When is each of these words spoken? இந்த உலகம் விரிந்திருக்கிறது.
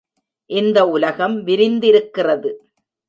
இந்த 0.49 0.87
உலகம் 0.87 1.35
விரிந்திருக்கிறது. 1.45 2.51